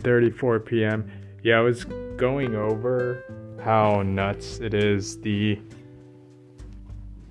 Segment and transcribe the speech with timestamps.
[0.00, 1.10] 9:34 p.m.
[1.42, 1.84] Yeah, I was
[2.16, 3.24] going over
[3.62, 5.58] how nuts it is the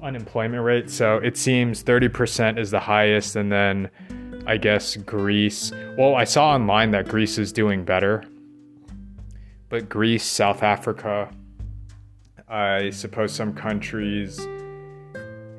[0.02, 0.90] unemployment rate.
[0.90, 3.90] So it seems 30% is the highest and then
[4.46, 5.72] I guess Greece.
[5.98, 8.24] Well, I saw online that Greece is doing better.
[9.70, 11.32] But Greece, South Africa,
[12.50, 14.40] I suppose some countries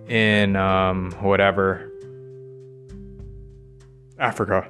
[0.08, 1.90] in um, whatever
[4.18, 4.68] Africa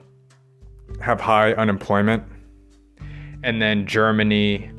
[1.02, 2.22] have high unemployment.
[3.42, 4.70] And then Germany,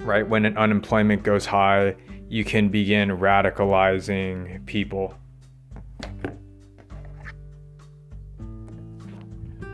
[0.00, 1.96] right, when an unemployment goes high,
[2.28, 5.14] you can begin radicalizing people.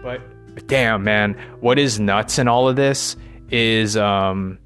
[0.03, 0.21] But
[0.69, 3.17] damn, man, what is nuts in all of this
[3.51, 4.59] is um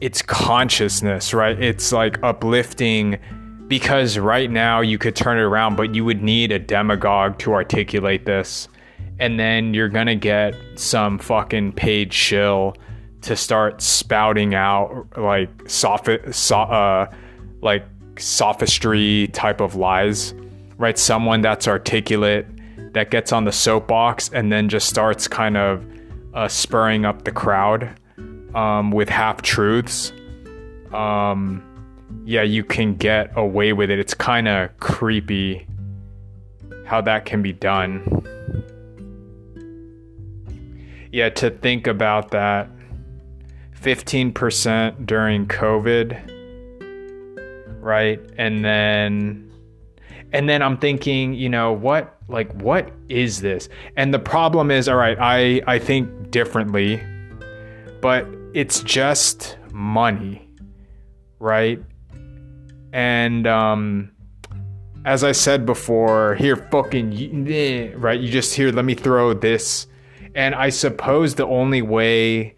[0.00, 1.60] it's consciousness, right?
[1.62, 3.18] It's like uplifting
[3.70, 7.54] because right now you could turn it around, but you would need a demagogue to
[7.54, 8.66] articulate this.
[9.20, 12.74] And then you're gonna get some fucking paid shill
[13.20, 17.14] to start spouting out like sophi- so, uh,
[17.62, 17.86] like
[18.18, 20.34] sophistry type of lies,
[20.76, 20.98] right?
[20.98, 22.46] Someone that's articulate
[22.92, 25.86] that gets on the soapbox and then just starts kind of
[26.34, 27.96] uh, spurring up the crowd
[28.56, 30.12] um, with half truths.
[30.92, 31.62] Um,
[32.24, 33.98] yeah, you can get away with it.
[33.98, 35.66] It's kind of creepy
[36.86, 38.02] how that can be done.
[41.12, 42.68] Yeah, to think about that
[43.80, 46.20] 15% during COVID,
[47.80, 48.20] right?
[48.36, 49.46] And then
[50.32, 53.68] and then I'm thinking, you know, what like what is this?
[53.96, 57.02] And the problem is, all right, I I think differently,
[58.00, 60.48] but it's just money,
[61.38, 61.82] right?
[62.92, 64.12] And um
[65.04, 69.86] as I said before, here fucking eh, right, you just hear let me throw this
[70.34, 72.56] and I suppose the only way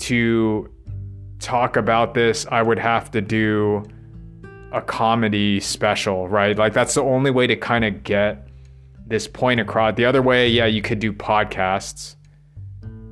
[0.00, 0.68] to
[1.38, 3.84] talk about this, I would have to do
[4.72, 6.56] a comedy special, right?
[6.56, 8.48] Like that's the only way to kind of get
[9.06, 9.94] this point across.
[9.94, 12.16] The other way, yeah, you could do podcasts,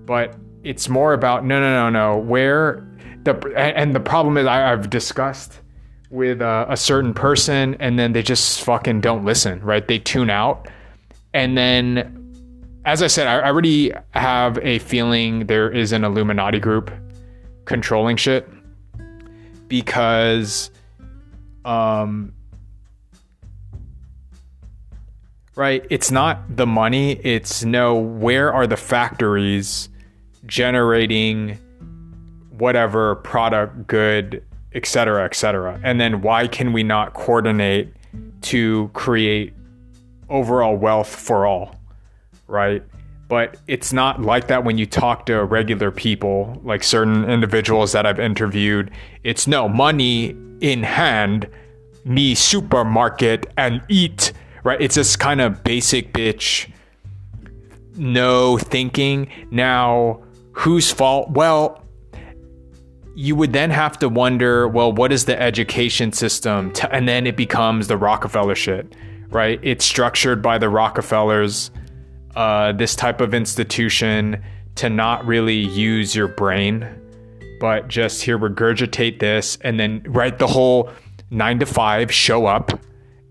[0.05, 2.19] but it's more about no, no, no, no.
[2.19, 2.87] Where
[3.23, 5.61] the and the problem is, I, have discussed
[6.15, 9.87] with a, a certain person, and then they just fucking don't listen, right?
[9.87, 10.69] They tune out,
[11.35, 12.21] and then
[12.85, 16.93] as I said, I, I already have a feeling there is an Illuminati group
[17.65, 18.49] controlling shit
[19.69, 20.71] because
[21.65, 22.35] um
[25.57, 29.89] right it's not the money it's no where are the factories
[30.45, 31.57] generating
[32.51, 37.93] whatever product good etc etc and then why can we not coordinate
[38.43, 39.53] to create
[40.29, 41.77] overall wealth for all
[42.47, 42.83] right?
[43.29, 48.07] But it's not like that when you talk to regular people, like certain individuals that
[48.07, 48.91] I've interviewed.
[49.23, 51.49] It's no money in hand,
[52.05, 54.33] me supermarket and eat,
[54.63, 54.81] right?
[54.81, 56.71] It's just kind of basic bitch,
[57.97, 59.31] no thinking.
[59.51, 61.31] Now, whose fault?
[61.31, 61.83] Well,
[63.15, 66.73] you would then have to wonder, well, what is the education system?
[66.91, 68.95] and then it becomes the Rockefeller shit,
[69.31, 69.61] right?
[69.63, 71.71] It's structured by the Rockefellers
[72.37, 74.43] uh, this type of institution
[74.77, 76.89] to not really use your brain,
[77.61, 80.91] but just here regurgitate this and then write the whole
[81.31, 82.73] nine to five, show up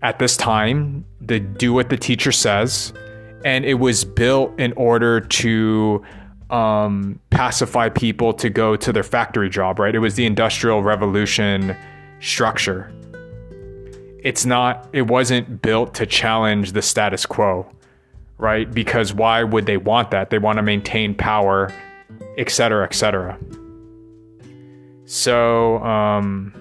[0.02, 2.92] at this time, to do what the teacher says.
[3.44, 6.02] And it was built in order to
[6.50, 9.94] um, pacify people to go to their factory job, right?
[9.94, 11.76] It was the Industrial Revolution
[12.20, 12.92] structure.
[14.22, 17.70] It's not, it wasn't built to challenge the status quo
[18.38, 18.70] right?
[18.72, 20.30] Because why would they want that?
[20.30, 21.72] They want to maintain power,
[22.36, 23.38] et cetera, et cetera.
[25.06, 26.54] So, um,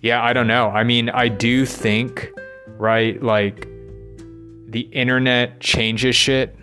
[0.00, 0.68] yeah, I don't know.
[0.70, 2.30] I mean, I do think,
[2.78, 3.66] right, like
[4.68, 6.56] the internet changes shit.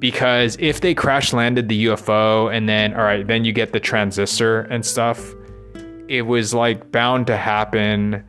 [0.00, 3.80] Because if they crash landed the UFO and then, all right, then you get the
[3.80, 5.34] transistor and stuff,
[6.08, 8.24] it was like bound to happen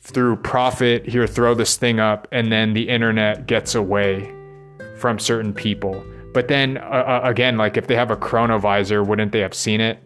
[0.00, 4.32] through profit, here, throw this thing up, and then the internet gets away
[4.96, 6.04] from certain people.
[6.32, 9.80] But then uh, uh, again, like if they have a chronovisor, wouldn't they have seen
[9.80, 9.98] it?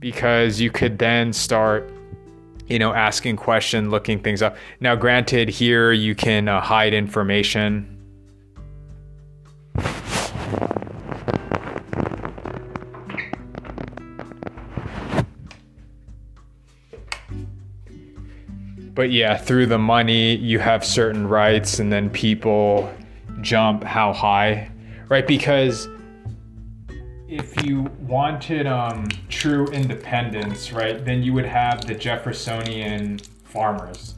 [0.00, 1.92] Because you could then start,
[2.68, 4.56] you know, asking questions, looking things up.
[4.80, 7.98] Now, granted, here you can uh, hide information
[18.98, 22.92] but yeah, through the money, you have certain rights, and then people
[23.42, 24.68] jump how high,
[25.08, 25.24] right?
[25.24, 25.86] Because
[27.28, 29.06] if you wanted um,
[29.38, 34.16] true independence, right, then you would have the Jeffersonian farmers.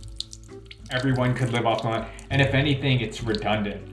[0.91, 3.87] Everyone could live off the land, and if anything, it's redundant.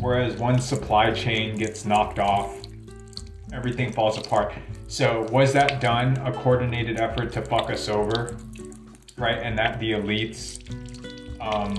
[0.00, 2.56] Whereas one supply chain gets knocked off,
[3.52, 4.54] everything falls apart.
[4.88, 8.38] So was that done a coordinated effort to fuck us over,
[9.18, 9.38] right?
[9.38, 10.58] And that the elites
[11.38, 11.76] um,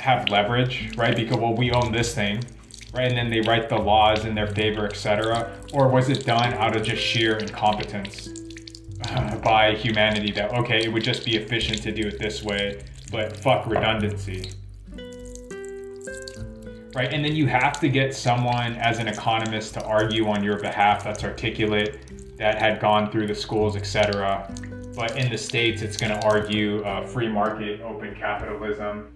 [0.00, 1.14] have leverage, right?
[1.14, 2.42] Because well, we own this thing?
[2.92, 5.52] Right, and then they write the laws in their favor, etc.
[5.72, 8.28] Or was it done out of just sheer incompetence
[9.08, 12.82] uh, by humanity that okay, it would just be efficient to do it this way,
[13.12, 14.50] but fuck redundancy.
[16.92, 20.58] Right, and then you have to get someone as an economist to argue on your
[20.58, 24.52] behalf that's articulate, that had gone through the schools, etc.
[24.96, 29.14] But in the states, it's going to argue uh, free market, open capitalism,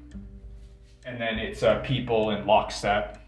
[1.04, 3.18] and then it's uh, people in lockstep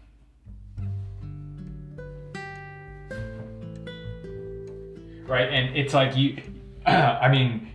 [5.27, 5.49] right?
[5.49, 6.37] And it's like you,
[6.85, 7.71] I mean,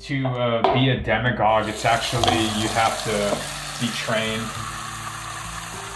[0.00, 4.44] to uh, be a demagogue, it's actually you have to be trained,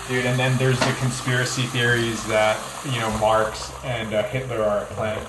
[0.08, 0.26] dude.
[0.26, 5.24] And then there's the conspiracy theories that you know Marx and uh, Hitler are playing,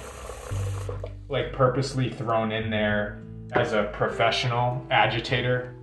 [1.29, 3.21] like purposely thrown in there
[3.53, 5.75] as a professional agitator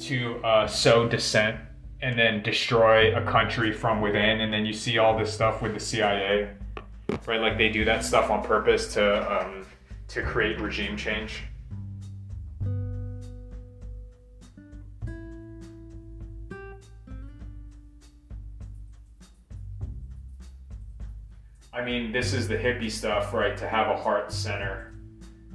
[0.00, 1.56] to uh, sow dissent
[2.00, 4.40] and then destroy a country from within.
[4.40, 6.50] And then you see all this stuff with the CIA
[7.26, 7.40] right?
[7.40, 9.66] Like they do that stuff on purpose to um,
[10.08, 11.42] to create regime change.
[21.74, 23.56] I mean, this is the hippie stuff, right?
[23.56, 24.92] To have a heart center,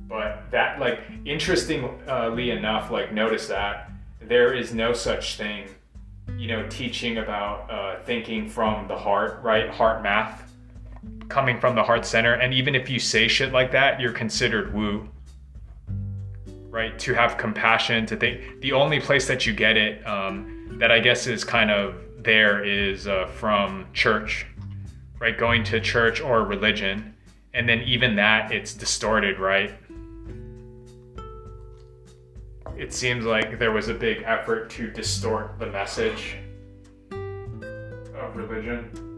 [0.09, 5.69] but that, like, interestingly enough, like, notice that there is no such thing,
[6.35, 9.69] you know, teaching about uh, thinking from the heart, right?
[9.71, 10.39] HeartMath
[11.29, 12.33] coming from the heart center.
[12.33, 15.09] And even if you say shit like that, you're considered woo.
[16.69, 16.97] Right?
[16.99, 18.61] To have compassion, to think.
[18.61, 22.63] The only place that you get it, um, that I guess is kind of there,
[22.63, 24.45] is uh, from church,
[25.19, 25.37] right?
[25.37, 27.15] Going to church or religion.
[27.53, 29.71] And then even that, it's distorted, right?
[32.77, 36.37] It seems like there was a big effort to distort the message
[37.11, 39.16] of religion.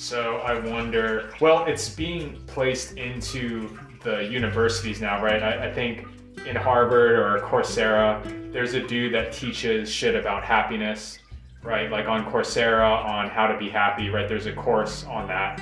[0.00, 5.42] So I wonder, well, it's being placed into the universities now, right?
[5.42, 6.06] I, I, think
[6.46, 11.18] in Harvard or Coursera, there's a dude that teaches shit about happiness,
[11.62, 11.90] right?
[11.90, 14.26] Like on Coursera on how to be happy, right?
[14.26, 15.60] There's a course on that.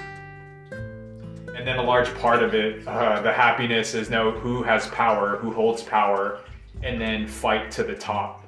[0.70, 5.38] And then a large part of it, uh, the happiness is know who has power,
[5.38, 6.42] who holds power,
[6.84, 8.44] and then fight to the top,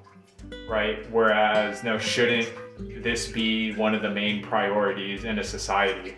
[0.69, 1.11] right?
[1.11, 2.49] Whereas, no, shouldn't
[3.03, 6.17] this be one of the main priorities in a society?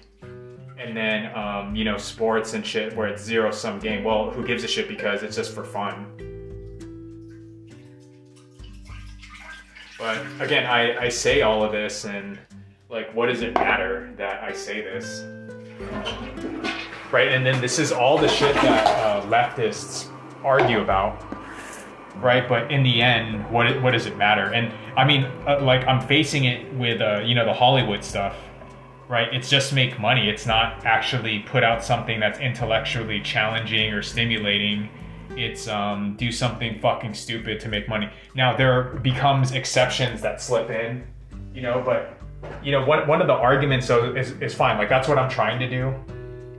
[0.78, 4.02] And then, um, you know, sports and shit where it's zero sum game.
[4.02, 6.06] Well, who gives a shit because it's just for fun.
[9.98, 12.38] But again, I, I say all of this and
[12.88, 15.22] like, what does it matter that I say this?
[17.12, 17.28] Right?
[17.28, 20.10] And then this is all the shit that uh, leftists
[20.42, 21.24] argue about
[22.20, 22.48] right?
[22.48, 24.52] But in the end, what what does it matter?
[24.52, 28.36] And I mean, uh, like I'm facing it with uh, you know the Hollywood stuff,
[29.08, 29.32] right?
[29.32, 30.28] It's just make money.
[30.28, 34.88] It's not actually put out something that's intellectually challenging or stimulating.
[35.36, 38.10] It's um, do something fucking stupid to make money.
[38.34, 41.04] Now there becomes exceptions that slip in,
[41.54, 42.18] you know, but
[42.62, 44.78] you know one one of the arguments though is is fine.
[44.78, 45.94] Like that's what I'm trying to do.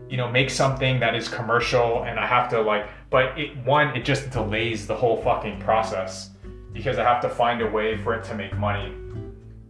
[0.09, 3.95] You know, make something that is commercial, and I have to like but it one
[3.95, 6.31] it just delays the whole fucking process
[6.73, 8.91] because I have to find a way for it to make money.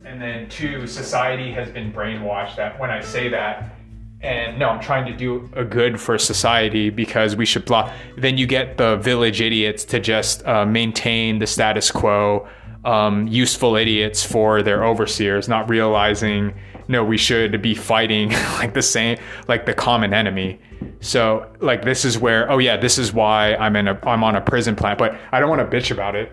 [0.06, 3.76] And then two, society has been brainwashed that when I say that,
[4.22, 7.92] and no, I'm trying to do a good for society because we should blah.
[8.18, 12.48] Then you get the village idiots to just uh, maintain the status quo,
[12.86, 16.54] um, useful idiots for their overseers, not realizing
[16.88, 20.60] no, we should be fighting like the same, like the common enemy.
[21.00, 24.36] So like this is where oh yeah, this is why I'm in a I'm on
[24.36, 26.32] a prison planet, but I don't want to bitch about it.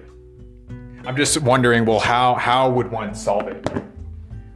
[1.06, 3.70] I'm just wondering, well, how how would one solve it?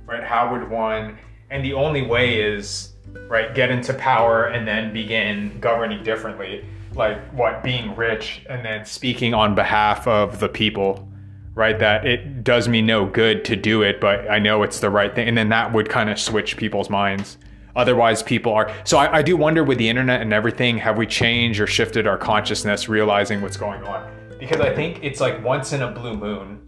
[0.06, 0.24] Right?
[0.24, 1.18] How would one
[1.50, 2.94] and the only way is
[3.28, 6.64] right, get into power and then begin governing differently.
[6.94, 11.08] Like what being rich and then speaking on behalf of the people
[11.54, 11.78] right?
[11.78, 15.14] That it does me no good to do it, but I know it's the right
[15.14, 15.28] thing.
[15.28, 17.38] And then that would kind of switch people's minds.
[17.76, 18.72] Otherwise, people are.
[18.84, 22.06] So I, I do wonder with the internet and everything, have we changed or shifted
[22.06, 24.10] our consciousness, realizing what's going on?
[24.38, 26.60] Because I think it's like once in a blue moon,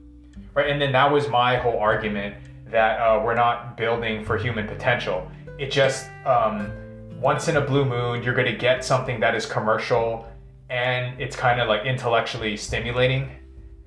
[0.55, 0.69] right?
[0.69, 2.37] And then that was my whole argument
[2.71, 5.31] that uh, we're not building for human potential.
[5.59, 6.73] It just, um,
[7.21, 10.27] once in a blue moon, you're going to get something that is commercial
[10.69, 13.31] and it's kind of like intellectually stimulating,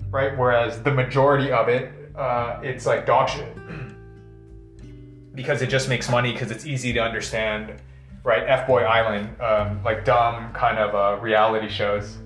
[0.09, 0.37] right?
[0.37, 3.55] Whereas the majority of it, uh, it's like dog shit
[5.35, 7.81] because it just makes money because it's easy to understand,
[8.23, 8.43] right?
[8.47, 12.17] F Boy Island, um, like dumb kind of uh, reality shows.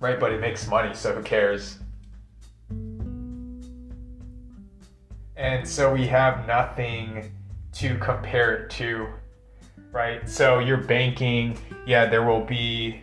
[0.00, 1.78] Right, but it makes money, so who cares?
[5.36, 7.30] And so we have nothing
[7.72, 9.08] to compare it to,
[9.90, 10.28] right?
[10.28, 13.02] So you're banking, yeah, there will be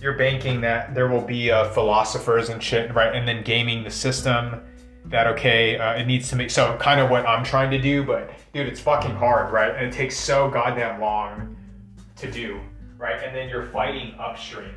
[0.00, 3.14] you're banking that there will be uh, philosophers and shit, right?
[3.14, 4.62] And then gaming the system
[5.06, 8.04] that okay, uh, it needs to make so kind of what I'm trying to do,
[8.04, 9.74] but dude, it's fucking hard, right?
[9.74, 11.56] And it takes so goddamn long
[12.16, 12.60] to do,
[12.96, 13.22] right?
[13.22, 14.74] And then you're fighting upstream.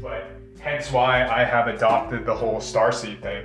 [0.00, 3.44] But hence why I have adopted the whole starseed thing,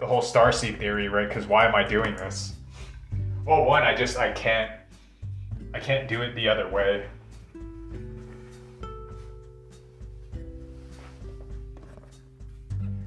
[0.00, 1.28] the whole starseed theory, right?
[1.28, 2.54] Because why am I doing this?
[3.44, 4.70] Well, one, I just I can't
[5.74, 7.06] I can't do it the other way.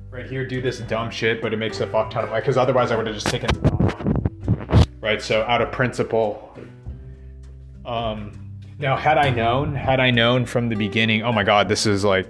[0.10, 2.42] Right here, do this dumb shit, but it makes a fuck ton of money.
[2.42, 3.50] Because otherwise, I would have just taken.
[5.02, 6.58] Right, so out of principle.
[7.86, 8.32] Um,
[8.80, 12.04] now, had I known, had I known from the beginning, oh my god, this is
[12.06, 12.28] like,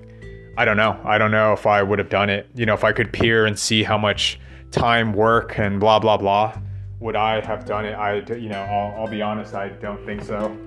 [0.58, 1.00] I don't know.
[1.04, 2.48] I don't know if I would have done it.
[2.56, 4.40] You know, if I could peer and see how much
[4.72, 6.58] time, work, and blah blah blah
[7.00, 7.94] would I have done it?
[7.94, 10.58] I, you know, I'll, I'll be honest, I don't think so.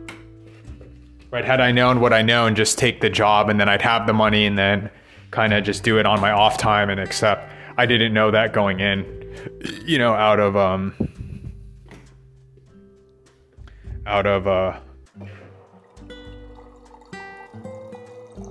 [1.32, 1.44] Right?
[1.44, 4.06] Had I known what I know and just take the job and then I'd have
[4.06, 4.90] the money and then
[5.32, 7.52] kind of just do it on my off time and accept.
[7.76, 9.04] I didn't know that going in,
[9.84, 10.94] you know, out of, um,
[14.06, 14.78] out of, uh,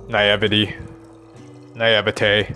[0.08, 0.74] naivety,
[1.78, 2.54] naivete.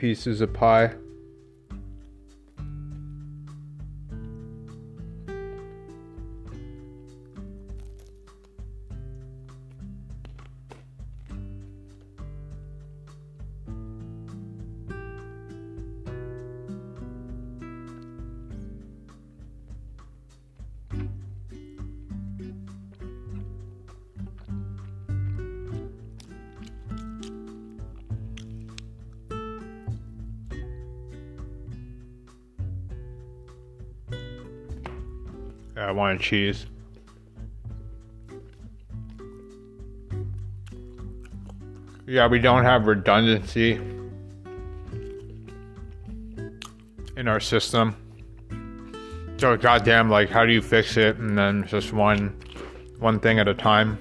[0.00, 0.94] Pieces of pie.
[35.80, 36.66] Uh, I wanted cheese.
[42.06, 43.80] Yeah, we don't have redundancy
[47.16, 47.96] in our system.
[49.38, 51.16] So goddamn, like, how do you fix it?
[51.16, 52.36] And then just one,
[52.98, 53.98] one thing at a time.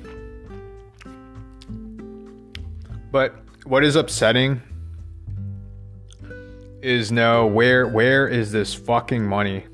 [3.12, 4.62] But what is upsetting
[6.82, 9.66] is no where where is this fucking money?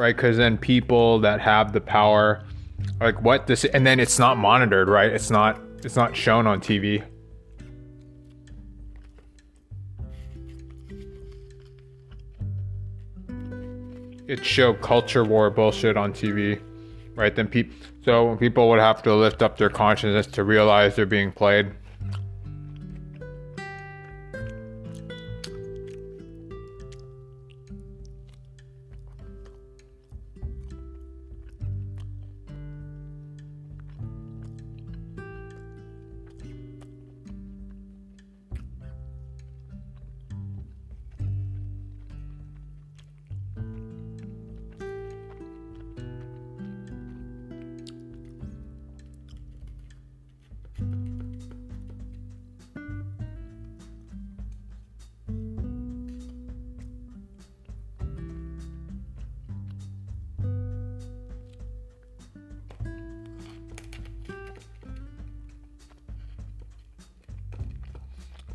[0.00, 0.16] Right?
[0.16, 2.42] Because then people that have the power,
[3.02, 5.12] like what this, and then it's not monitored, right?
[5.12, 7.04] It's not it's not shown on TV.
[14.26, 16.58] It show culture war bullshit on TV,
[17.14, 17.36] right?
[17.36, 21.30] Then people, so people would have to lift up their consciousness to realize they're being
[21.30, 21.72] played.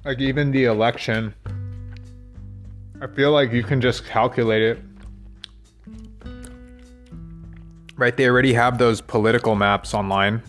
[0.06, 1.34] Like even the election,
[3.02, 4.80] I feel like you can just calculate it.
[7.98, 10.44] Right, they already have those political maps online.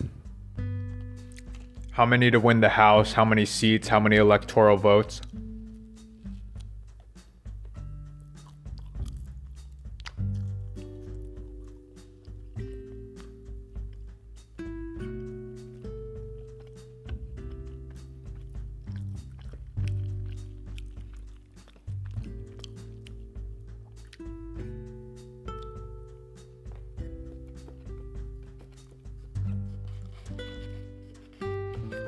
[1.91, 5.21] How many to win the House, how many seats, how many electoral votes.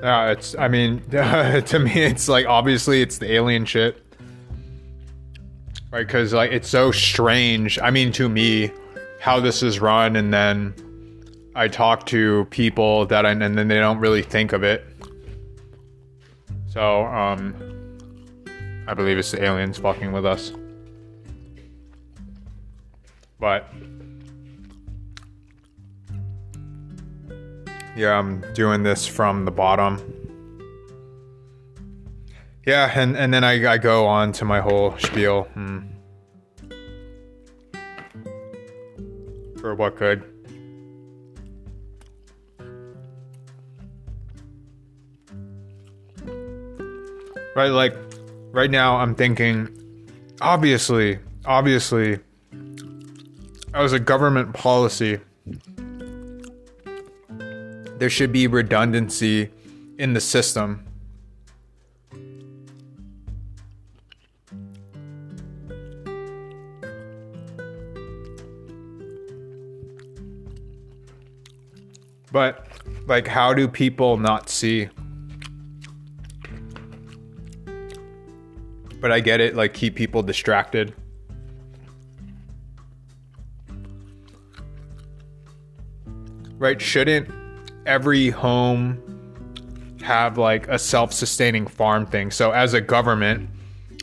[0.02, 0.56] Yeah, it's.
[0.56, 4.02] I mean, to me, it's like obviously it's the alien shit,
[5.92, 6.06] right?
[6.06, 7.80] Because like it's so strange.
[7.80, 8.72] I mean, to me,
[9.20, 10.74] how this is run, and then
[11.56, 14.86] I talk to people that, I, and then they don't really think of it.
[16.68, 17.56] So, um,
[18.88, 20.54] I believe it's the aliens fucking with us,
[23.40, 23.72] but.
[27.96, 30.00] Yeah, I'm doing this from the bottom.
[32.66, 35.44] Yeah, and, and then I, I go on to my whole spiel.
[35.54, 35.80] Hmm.
[39.60, 40.24] For what good?
[47.56, 47.96] Right, like,
[48.52, 49.68] right now I'm thinking,
[50.40, 52.20] obviously, obviously,
[53.74, 55.20] as a government policy,
[58.00, 59.52] there should be redundancy
[59.98, 60.86] in the system.
[72.32, 72.68] But,
[73.06, 74.88] like, how do people not see?
[79.02, 80.94] But I get it, like, keep people distracted.
[86.58, 86.80] Right?
[86.80, 87.39] Shouldn't
[87.90, 89.02] every home
[90.04, 92.30] have like a self-sustaining farm thing.
[92.30, 93.50] So as a government,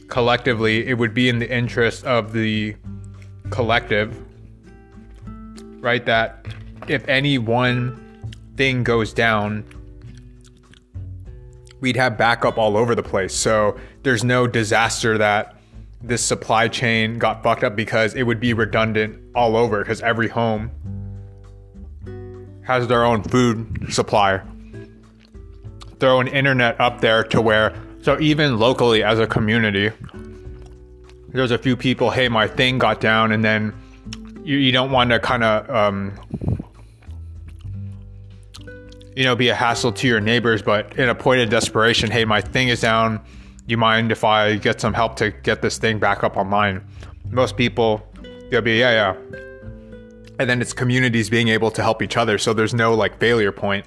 [0.08, 2.74] collectively, it would be in the interest of the
[3.50, 4.20] collective,
[5.80, 6.04] right?
[6.04, 6.46] That
[6.88, 9.64] if any one thing goes down,
[11.80, 13.34] we'd have backup all over the place.
[13.34, 15.56] So there's no disaster that
[16.02, 20.28] this supply chain got fucked up because it would be redundant all over because every
[20.28, 20.70] home
[22.66, 24.42] has their own food supply.
[26.00, 29.92] Throw an internet up there to where, so even locally as a community,
[31.28, 33.72] there's a few people, hey, my thing got down, and then
[34.42, 36.12] you, you don't want to kind of, um,
[39.16, 42.24] you know, be a hassle to your neighbors, but in a point of desperation, hey,
[42.24, 43.24] my thing is down.
[43.68, 46.84] You mind if I get some help to get this thing back up online?
[47.30, 48.06] Most people,
[48.50, 49.45] they'll be, yeah, yeah
[50.38, 53.52] and then it's communities being able to help each other so there's no like failure
[53.52, 53.86] point.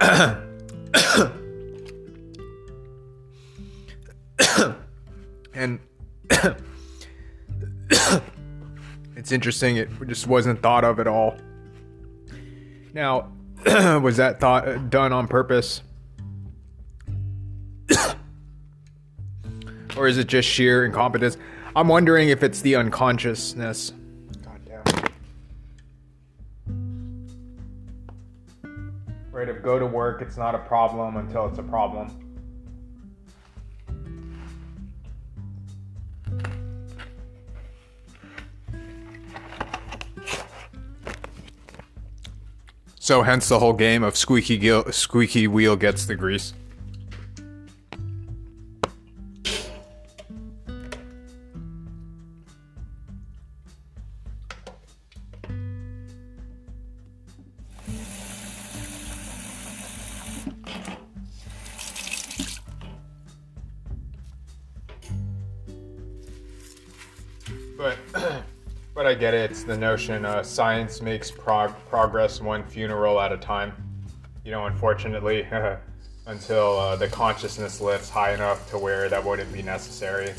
[5.54, 5.80] And
[9.16, 11.36] it's interesting it just wasn't thought of at all
[12.98, 13.30] now,
[14.00, 15.82] was that thought uh, done on purpose?
[19.96, 21.36] or is it just sheer incompetence?
[21.76, 23.92] I'm wondering if it's the unconsciousness.
[24.44, 24.82] God damn.
[29.30, 32.27] Right, if go to work, it's not a problem until it's a problem.
[43.08, 46.52] So hence the whole game of squeaky gil- squeaky wheel gets the grease.
[69.06, 69.50] I get it.
[69.50, 73.72] It's the notion uh, science makes prog- progress one funeral at a time.
[74.44, 75.46] You know, unfortunately,
[76.26, 80.34] until uh, the consciousness lifts high enough to where that wouldn't be necessary.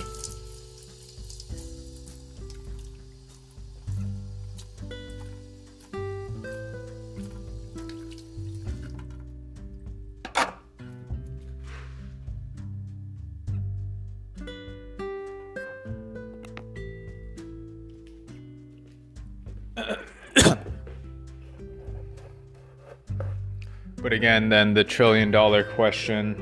[24.20, 26.36] Again, then the trillion dollar question.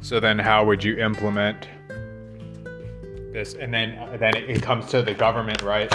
[0.00, 1.68] So then, how would you implement
[3.32, 3.54] this?
[3.54, 5.92] And then, then it comes to the government, right?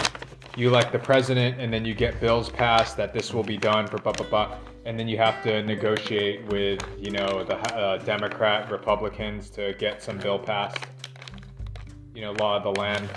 [0.56, 3.88] You elect the president, and then you get bills passed that this will be done
[3.88, 7.98] for blah blah blah, and then you have to negotiate with you know the uh,
[7.98, 10.86] Democrat Republicans to get some bill passed.
[12.16, 13.10] You know, law of the land.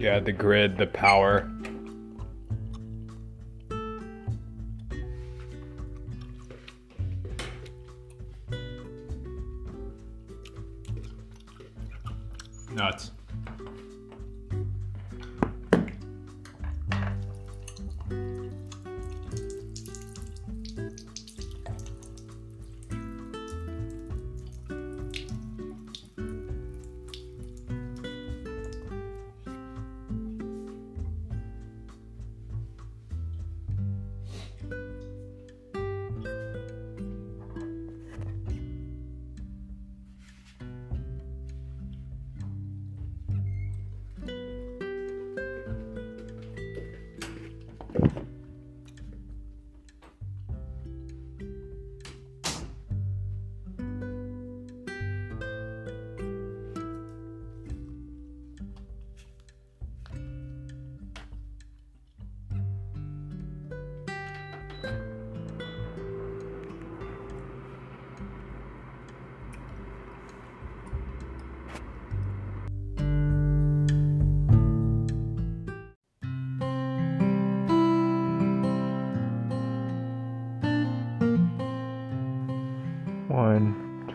[0.00, 1.46] Yeah, the grid, the power.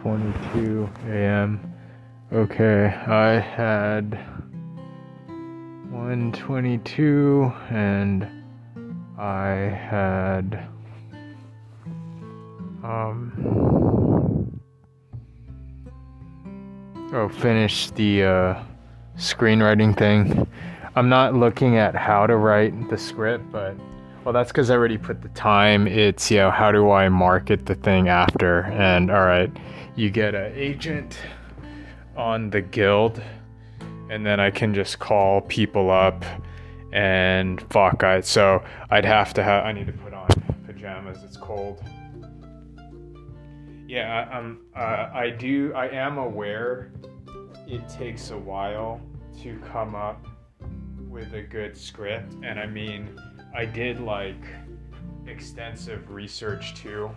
[0.06, 1.74] 22 a.m.
[2.32, 4.14] Okay, I had
[5.90, 8.28] 122 and
[9.18, 10.68] I had
[12.84, 14.62] um
[17.12, 18.64] oh finished the uh,
[19.18, 20.46] screenwriting thing.
[20.96, 23.76] I'm not looking at how to write the script, but
[24.26, 25.88] well, that's because I already put the time.
[25.88, 28.64] It's, you know, how do I market the thing after?
[28.64, 29.56] And all right,
[29.96, 31.20] you get an agent
[32.18, 33.22] on the guild,
[34.10, 36.26] and then I can just call people up
[36.92, 38.04] and fuck.
[38.04, 40.28] I, so I'd have to have, I need to put on
[40.66, 41.24] pajamas.
[41.24, 41.84] It's cold.
[43.88, 46.92] Yeah, I, I'm, uh, I do, I am aware
[47.68, 49.00] it takes a while
[49.44, 50.26] to come up
[51.08, 52.34] with a good script.
[52.44, 53.20] And I mean,
[53.56, 54.36] I did like
[55.28, 57.10] extensive research too.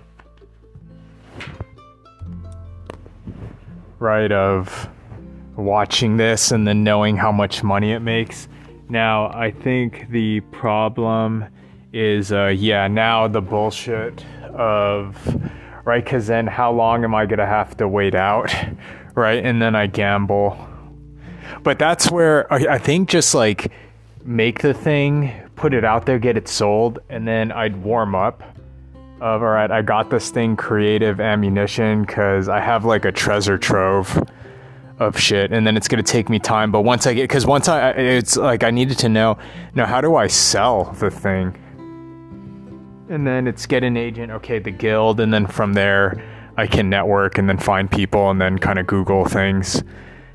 [3.98, 4.88] Right, of
[5.56, 8.46] watching this and then knowing how much money it makes.
[8.88, 11.44] Now, I think the problem
[11.92, 15.16] is, uh, yeah, now the bullshit of,
[15.84, 18.54] right, because then how long am I going to have to wait out,
[19.16, 19.44] right?
[19.44, 20.56] And then I gamble.
[21.64, 23.72] But that's where I, I think just like
[24.24, 28.42] make the thing, put it out there, get it sold, and then I'd warm up
[29.20, 33.58] of all right, I got this thing creative ammunition because I have like a treasure
[33.58, 34.22] trove
[34.98, 36.70] of shit, and then it's gonna take me time.
[36.70, 39.38] But once I get, because once I, it's like I needed to know,
[39.74, 41.56] now how do I sell the thing?
[43.08, 46.22] And then it's get an agent, okay, the guild, and then from there
[46.56, 49.82] I can network and then find people and then kind of Google things.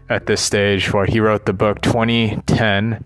[0.09, 3.03] At this stage, what he wrote the book 2010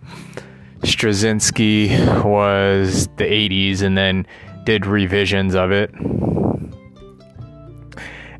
[0.88, 4.26] Straczynski was the 80s and then
[4.64, 5.94] did revisions of it.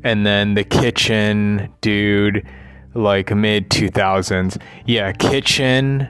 [0.02, 2.46] And then the kitchen dude
[2.94, 4.60] like mid 2000s.
[4.86, 6.08] Yeah, kitchen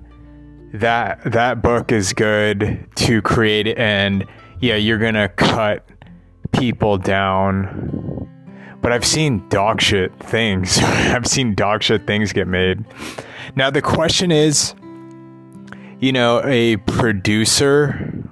[0.75, 4.25] that that book is good to create and
[4.61, 5.89] yeah, you're to cut
[6.53, 8.27] people down.
[8.81, 10.79] But I've seen dog shit things.
[10.83, 12.85] I've seen dog shit things get made.
[13.57, 14.75] Now the question is
[16.01, 18.25] you know, a producer.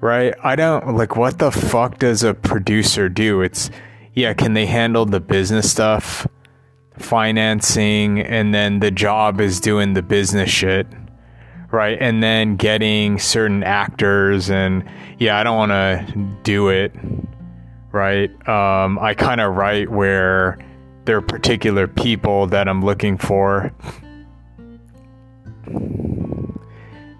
[0.00, 0.34] Right?
[0.42, 3.42] I don't like what the fuck does a producer do?
[3.42, 3.70] It's
[4.14, 6.26] yeah, can they handle the business stuff,
[6.98, 10.86] financing, and then the job is doing the business shit,
[11.70, 11.98] right?
[12.00, 16.94] And then getting certain actors, and yeah, I don't want to do it,
[17.92, 18.30] right?
[18.48, 20.58] Um, I kind of write where
[21.06, 23.72] there are particular people that I'm looking for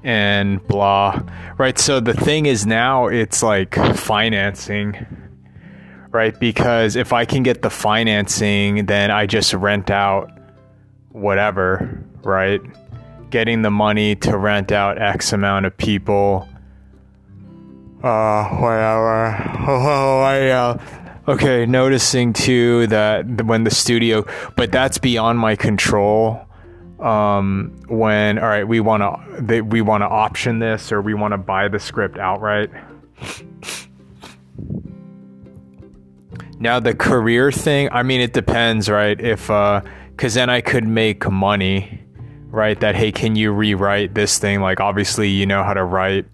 [0.07, 1.21] and blah.
[1.59, 1.79] Right.
[1.79, 5.07] So the thing is now it's like financing.
[6.11, 6.39] Right.
[6.39, 10.31] Because if I can get the financing, then I just rent out
[11.11, 12.05] whatever.
[12.23, 12.61] Right.
[13.31, 16.49] Getting the money to rent out X amount of people.
[18.03, 19.53] Uh, whatever.
[19.69, 20.51] Oh, I,
[21.29, 26.41] Okay, noticing too that when the studio, but that's beyond my control.
[27.01, 31.33] Um, when all right, we want to we want to option this or we want
[31.33, 32.71] to buy the script outright.
[36.59, 39.21] Now the career thing, I mean, it depends, right?
[39.21, 42.01] If uh, because then I could make money,
[42.47, 42.79] right?
[42.81, 44.61] That, hey, can you rewrite this thing?
[44.61, 46.25] Like, obviously, you know how to write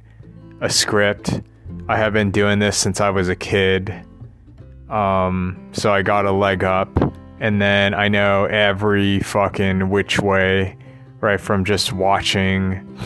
[0.60, 1.40] a script.
[1.88, 4.06] I have been doing this since I was a kid.
[4.92, 6.90] Um, so I got a leg up.
[7.40, 10.76] And then I know every fucking which way,
[11.20, 11.40] right?
[11.40, 12.96] From just watching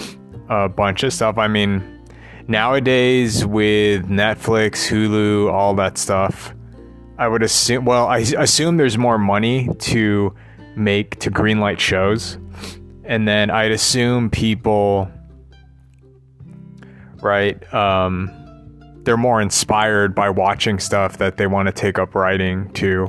[0.51, 1.38] a bunch of stuff.
[1.38, 2.05] I mean,
[2.46, 6.53] nowadays with Netflix, Hulu, all that stuff,
[7.18, 10.35] I would assume, well, I assume there's more money to
[10.77, 12.37] make to greenlight shows.
[13.05, 15.11] And then I'd assume people,
[17.22, 18.31] right, um,
[19.07, 23.09] they're more inspired by watching stuff that they want to take up writing to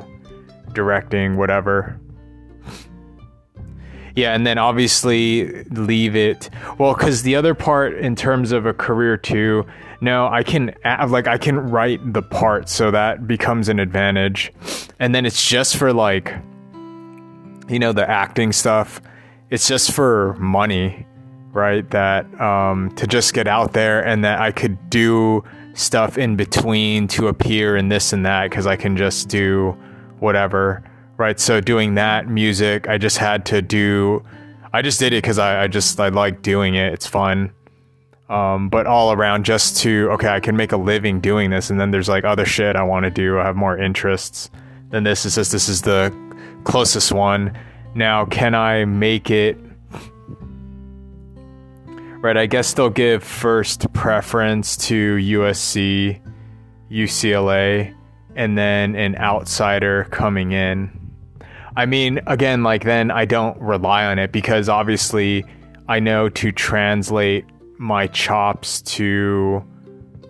[0.72, 2.00] directing, whatever.
[4.16, 6.52] Yeah, and then obviously leave it.
[6.78, 9.66] Well, because the other part in terms of a career too,
[10.00, 14.54] no, I can like I can write the part, so that becomes an advantage,
[15.00, 16.32] and then it's just for like,
[17.68, 19.02] you know, the acting stuff.
[19.50, 21.08] It's just for money,
[21.54, 21.90] right?
[21.90, 25.44] That um, to just get out there, and that I could do
[25.78, 29.78] stuff in between to appear in this and that because I can just do
[30.20, 30.84] whatever,
[31.18, 31.40] right?
[31.40, 34.24] So doing that music, I just had to do.
[34.74, 36.94] I just did it because I, I just I like doing it.
[36.94, 37.54] It's fun.
[38.28, 41.80] Um, but all around just to okay, I can make a living doing this, and
[41.80, 43.40] then there's like other shit I want to do.
[43.40, 44.50] I have more interests
[44.90, 45.26] than this.
[45.26, 46.14] It's just this is the
[46.66, 47.58] closest one.
[47.96, 49.58] Now, can I make it?
[52.20, 56.20] Right, I guess they'll give first preference to USC,
[56.90, 57.94] UCLA,
[58.36, 60.90] and then an outsider coming in.
[61.76, 65.46] I mean, again, like then I don't rely on it because obviously
[65.88, 67.46] I know to translate
[67.78, 69.64] my chops to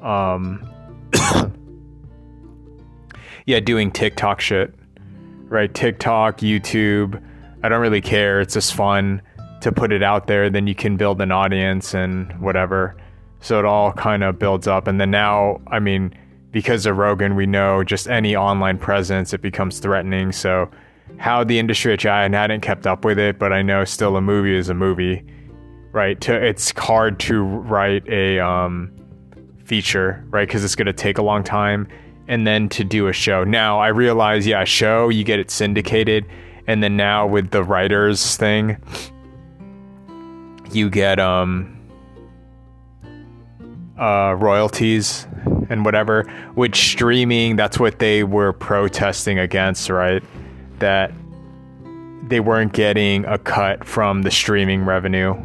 [0.02, 0.70] um
[3.46, 4.74] yeah, doing TikTok shit.
[5.46, 5.74] Right?
[5.74, 7.24] TikTok, YouTube.
[7.64, 8.42] I don't really care.
[8.42, 9.22] It's just fun
[9.68, 10.50] to put it out there.
[10.50, 12.96] Then you can build an audience and whatever.
[13.42, 14.88] So it all kind of builds up.
[14.88, 16.14] And then now, I mean,
[16.52, 20.32] because of Rogan, we know just any online presence, it becomes threatening.
[20.32, 20.70] So
[21.18, 24.22] how the industry, which I hadn't kept up with it, but I know still a
[24.22, 25.24] movie is a movie
[25.98, 26.22] right?
[26.22, 28.92] To it's hard to write a um,
[29.66, 30.48] feature, right?
[30.48, 31.88] Because it's going to take a long time,
[32.28, 33.44] and then to do a show.
[33.44, 36.26] Now I realize, yeah, show you get it syndicated,
[36.68, 38.78] and then now with the writers thing,
[40.76, 41.74] you get um
[44.00, 45.28] uh, royalties
[45.70, 46.24] and whatever.
[46.56, 50.24] Which streaming, that's what they were protesting against, right?
[50.80, 51.12] That
[52.28, 55.36] they weren't getting a cut from the streaming revenue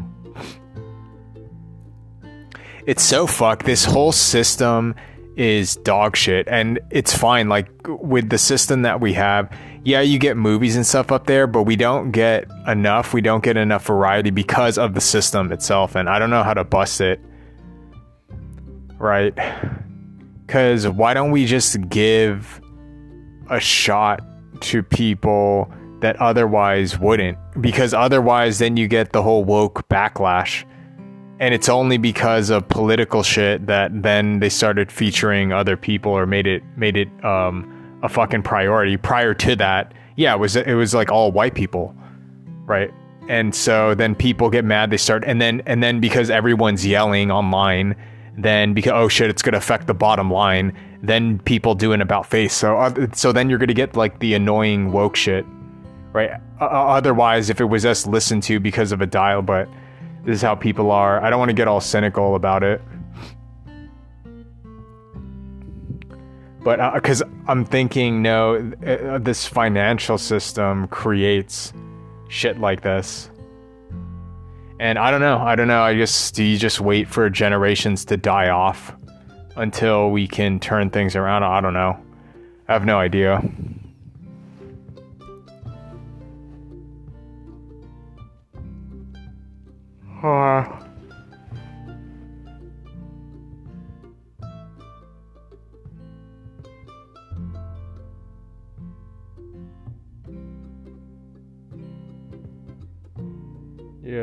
[2.87, 3.65] it's so fucked.
[3.65, 4.95] This whole system
[5.37, 9.51] is dog shit and it's fine like with the system that we have
[9.85, 13.13] yeah you get movies and stuff up there but we don't get enough.
[13.13, 16.55] We don't get enough variety because of the system itself and i don't know how
[16.55, 17.21] to bust it
[19.03, 19.35] right?
[20.47, 22.61] Because why don't we just give
[23.51, 24.23] a shot
[24.61, 25.71] to people
[26.01, 27.37] that otherwise wouldn't?
[27.61, 30.65] Because otherwise then you get the whole woke backlash
[31.41, 36.25] and it's only because of political shit that then they started featuring other people or
[36.25, 38.97] made it made it um, a fucking priority.
[38.97, 41.95] Prior to that, yeah, it was it was like all white people,
[42.65, 42.93] right?
[43.29, 44.91] And so then people get mad.
[44.91, 47.97] They start and then and then because everyone's yelling online,
[48.37, 50.77] then because oh shit, it's gonna affect the bottom line.
[51.03, 52.55] Then people do an about face.
[52.55, 55.47] So uh, so then you're gonna get like the annoying woke shit,
[56.13, 56.33] right?
[56.61, 59.69] Uh, otherwise, if it was just listened to because of a dial, but
[60.25, 61.23] this is how people are.
[61.23, 62.81] I don't want to get all cynical about it.
[66.63, 71.73] But because uh, I'm thinking, no, uh, this financial system creates
[72.29, 73.31] shit like this.
[74.79, 75.39] And I don't know.
[75.39, 75.83] I don't know.
[75.83, 78.95] I just, do you just wait for generations to die off
[79.57, 81.43] until we can turn things around?
[81.43, 81.99] I don't know.
[82.69, 83.43] I have no idea.
[90.23, 90.82] Uh,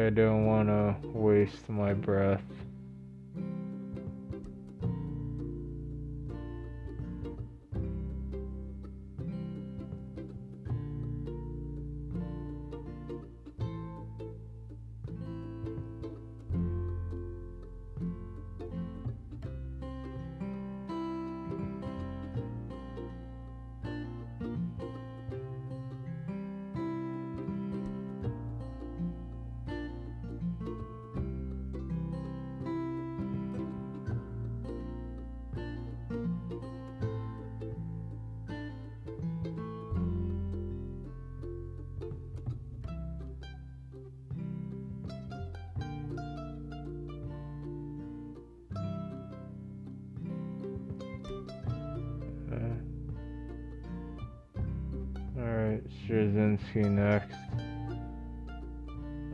[0.06, 2.42] I don't want to waste my breath.
[56.10, 57.38] Straczynski next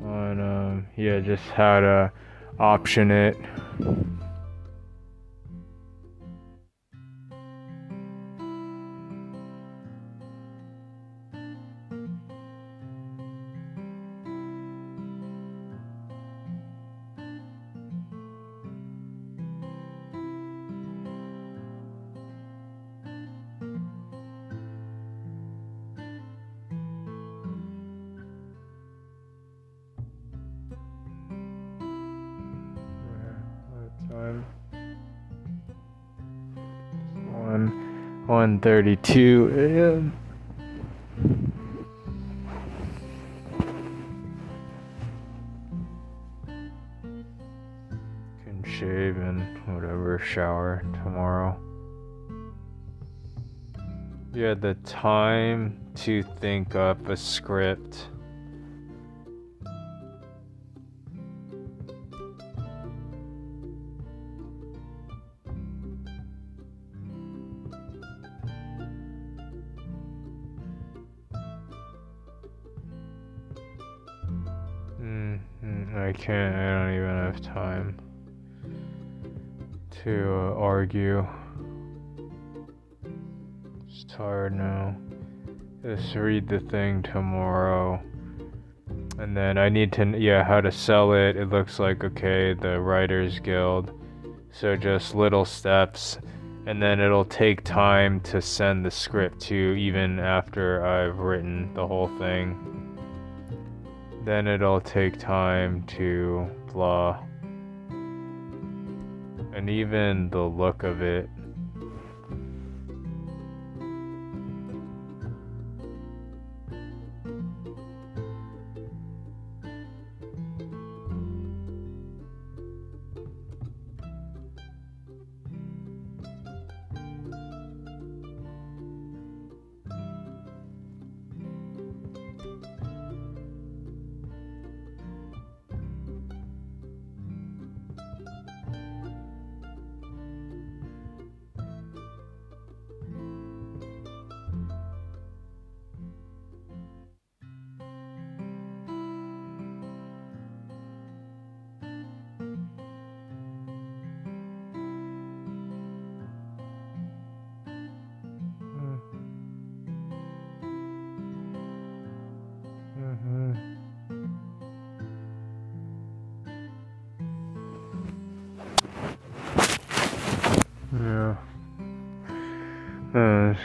[0.04, 2.12] on um yeah just how to
[2.60, 3.38] option it.
[38.66, 40.12] 32.
[48.44, 51.56] Can shave and whatever, shower tomorrow.
[54.34, 58.08] You had the time to think up a script.
[76.26, 78.00] Can't, I don't even have time
[80.04, 81.28] to uh, argue.
[83.88, 84.96] Just tired now.
[85.84, 88.02] Just read the thing tomorrow.
[89.20, 91.36] And then I need to, yeah, how to sell it.
[91.36, 93.92] It looks like, okay, the Writers Guild.
[94.52, 96.18] So just little steps.
[96.66, 101.86] And then it'll take time to send the script to even after I've written the
[101.86, 102.85] whole thing
[104.26, 107.24] then it'll take time to blah.
[109.54, 111.30] And even the look of it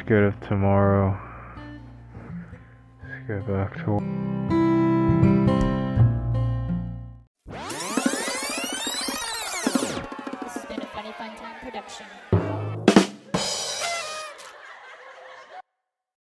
[0.06, 1.16] Get up tomorrow.
[3.04, 4.00] Let's get back to